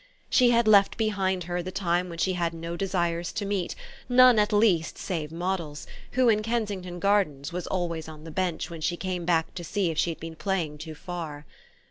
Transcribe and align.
She 0.31 0.49
had 0.49 0.67
left 0.67 0.97
behind 0.97 1.43
her 1.43 1.61
the 1.61 1.71
time 1.71 2.09
when 2.09 2.17
she 2.17 2.33
had 2.33 2.55
no 2.55 2.75
desires 2.75 3.31
to 3.33 3.45
meet, 3.45 3.75
none 4.09 4.39
at 4.39 4.51
least 4.51 4.97
save 4.97 5.29
Moddle's, 5.31 5.85
who, 6.13 6.27
in 6.27 6.41
Kensington 6.41 6.97
Gardens, 6.97 7.53
was 7.53 7.67
always 7.67 8.07
on 8.09 8.23
the 8.23 8.31
bench 8.31 8.67
when 8.71 8.81
she 8.81 8.97
came 8.97 9.25
back 9.25 9.53
to 9.53 9.63
see 9.63 9.91
if 9.91 9.99
she 9.99 10.09
had 10.09 10.19
been 10.19 10.35
playing 10.35 10.79
too 10.79 10.95
far. 10.95 11.45